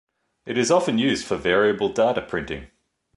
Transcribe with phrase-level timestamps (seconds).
[0.47, 2.71] It is often used for Variable Data Printing.